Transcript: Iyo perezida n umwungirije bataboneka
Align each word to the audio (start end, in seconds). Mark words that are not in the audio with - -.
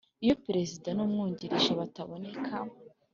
Iyo 0.23 0.35
perezida 0.45 0.89
n 0.93 0.99
umwungirije 1.05 1.71
bataboneka 1.79 2.49